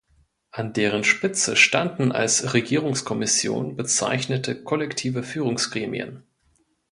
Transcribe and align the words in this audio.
An 0.49 0.73
deren 0.73 1.03
Spitze 1.03 1.55
standen 1.55 2.11
als 2.11 2.55
„Regierungskommission“ 2.55 3.75
bezeichnete 3.75 4.55
kollektive 4.63 5.21
Führungsgremien. 5.21 6.23